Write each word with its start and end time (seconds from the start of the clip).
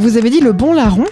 Vous 0.00 0.16
avez 0.16 0.30
dit 0.30 0.40
le 0.40 0.54
bon 0.54 0.72
larron? 0.72 1.04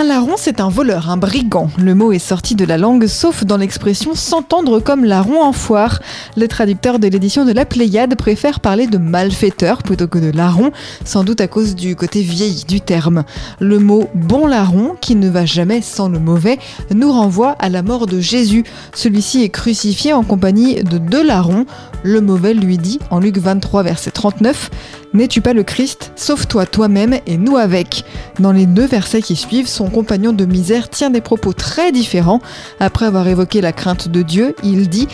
Un 0.00 0.04
larron, 0.04 0.36
c'est 0.38 0.60
un 0.60 0.70
voleur, 0.70 1.10
un 1.10 1.18
brigand. 1.18 1.68
Le 1.76 1.94
mot 1.94 2.10
est 2.10 2.18
sorti 2.18 2.54
de 2.54 2.64
la 2.64 2.78
langue, 2.78 3.06
sauf 3.06 3.44
dans 3.44 3.58
l'expression 3.58 4.14
s'entendre 4.14 4.80
comme 4.80 5.04
larron 5.04 5.42
en 5.42 5.52
foire. 5.52 6.00
Les 6.36 6.48
traducteurs 6.48 6.98
de 6.98 7.06
l'édition 7.06 7.44
de 7.44 7.52
la 7.52 7.66
Pléiade 7.66 8.14
préfèrent 8.14 8.60
parler 8.60 8.86
de 8.86 8.96
malfaiteur 8.96 9.82
plutôt 9.82 10.06
que 10.06 10.18
de 10.18 10.34
larron, 10.34 10.70
sans 11.04 11.22
doute 11.22 11.42
à 11.42 11.48
cause 11.48 11.74
du 11.74 11.96
côté 11.96 12.22
vieilli 12.22 12.64
du 12.64 12.80
terme. 12.80 13.24
Le 13.58 13.78
mot 13.78 14.08
bon 14.14 14.46
larron, 14.46 14.96
qui 14.98 15.16
ne 15.16 15.28
va 15.28 15.44
jamais 15.44 15.82
sans 15.82 16.08
le 16.08 16.18
mauvais, 16.18 16.58
nous 16.94 17.12
renvoie 17.12 17.50
à 17.58 17.68
la 17.68 17.82
mort 17.82 18.06
de 18.06 18.20
Jésus. 18.20 18.64
Celui-ci 18.94 19.42
est 19.42 19.50
crucifié 19.50 20.14
en 20.14 20.22
compagnie 20.22 20.82
de 20.82 20.96
deux 20.96 21.22
larrons. 21.22 21.66
Le 22.04 22.22
mauvais 22.22 22.54
lui 22.54 22.78
dit, 22.78 23.00
en 23.10 23.20
Luc 23.20 23.36
23, 23.36 23.82
verset 23.82 24.12
39, 24.12 24.70
N'es-tu 25.12 25.40
pas 25.40 25.54
le 25.54 25.64
Christ? 25.64 26.12
Sauve-toi 26.14 26.66
toi-même 26.66 27.18
et 27.26 27.36
nous 27.36 27.56
avec. 27.56 28.04
Dans 28.38 28.52
les 28.52 28.66
deux 28.66 28.86
versets 28.86 29.22
qui 29.22 29.36
suivent, 29.36 29.68
son 29.68 29.90
compagnon 29.90 30.32
de 30.32 30.44
misère 30.44 30.88
tient 30.88 31.10
des 31.10 31.20
propos 31.20 31.52
très 31.52 31.92
différents. 31.92 32.40
Après 32.78 33.06
avoir 33.06 33.26
évoqué 33.28 33.60
la 33.60 33.72
crainte 33.72 34.08
de 34.08 34.22
Dieu, 34.22 34.54
il 34.62 34.88
dit, 34.88 35.08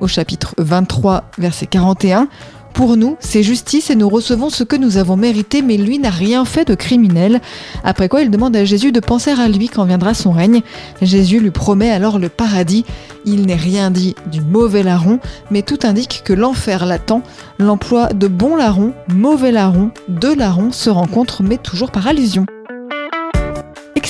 au 0.00 0.06
chapitre 0.06 0.54
23, 0.58 1.24
verset 1.38 1.66
41, 1.66 2.28
pour 2.72 2.96
nous, 2.96 3.16
c'est 3.20 3.42
justice 3.42 3.90
et 3.90 3.96
nous 3.96 4.08
recevons 4.08 4.48
ce 4.48 4.64
que 4.64 4.76
nous 4.76 4.96
avons 4.96 5.16
mérité, 5.16 5.60
mais 5.60 5.76
lui 5.76 5.98
n'a 5.98 6.10
rien 6.10 6.44
fait 6.44 6.66
de 6.66 6.74
criminel. 6.74 7.40
Après 7.84 8.08
quoi, 8.08 8.22
il 8.22 8.30
demande 8.30 8.56
à 8.56 8.64
Jésus 8.64 8.92
de 8.92 9.00
penser 9.00 9.32
à 9.32 9.48
lui 9.48 9.68
quand 9.68 9.84
viendra 9.84 10.14
son 10.14 10.30
règne. 10.30 10.62
Jésus 11.02 11.40
lui 11.40 11.50
promet 11.50 11.90
alors 11.90 12.18
le 12.18 12.28
paradis. 12.28 12.84
Il 13.26 13.46
n'est 13.46 13.56
rien 13.56 13.90
dit 13.90 14.14
du 14.30 14.40
mauvais 14.40 14.82
larron, 14.82 15.18
mais 15.50 15.62
tout 15.62 15.80
indique 15.82 16.22
que 16.24 16.32
l'enfer 16.32 16.86
l'attend. 16.86 17.22
L'emploi 17.58 18.08
de 18.14 18.28
bon 18.28 18.56
larron, 18.56 18.94
mauvais 19.08 19.52
larron, 19.52 19.90
de 20.08 20.32
larron 20.32 20.72
se 20.72 20.90
rencontrent, 20.90 21.42
mais 21.42 21.58
toujours 21.58 21.90
par 21.90 22.06
allusion. 22.06 22.46